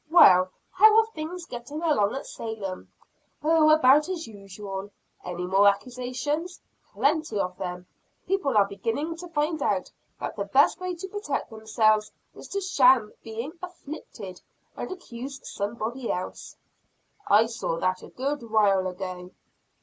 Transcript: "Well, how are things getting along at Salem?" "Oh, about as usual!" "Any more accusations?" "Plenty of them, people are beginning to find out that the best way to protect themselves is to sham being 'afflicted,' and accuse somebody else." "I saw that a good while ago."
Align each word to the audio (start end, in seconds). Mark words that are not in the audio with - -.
"Well, 0.09 0.49
how 0.71 0.97
are 0.97 1.05
things 1.13 1.45
getting 1.45 1.79
along 1.83 2.15
at 2.15 2.25
Salem?" 2.25 2.87
"Oh, 3.43 3.69
about 3.69 4.09
as 4.09 4.25
usual!" 4.25 4.89
"Any 5.23 5.45
more 5.45 5.67
accusations?" 5.67 6.59
"Plenty 6.91 7.39
of 7.39 7.55
them, 7.59 7.85
people 8.25 8.57
are 8.57 8.65
beginning 8.65 9.15
to 9.17 9.27
find 9.27 9.61
out 9.61 9.91
that 10.19 10.35
the 10.35 10.45
best 10.45 10.79
way 10.79 10.95
to 10.95 11.07
protect 11.07 11.51
themselves 11.51 12.11
is 12.33 12.47
to 12.47 12.61
sham 12.61 13.13
being 13.23 13.51
'afflicted,' 13.61 14.41
and 14.75 14.91
accuse 14.91 15.39
somebody 15.47 16.09
else." 16.11 16.55
"I 17.27 17.45
saw 17.45 17.77
that 17.79 18.01
a 18.01 18.09
good 18.09 18.49
while 18.49 18.87
ago." 18.87 19.29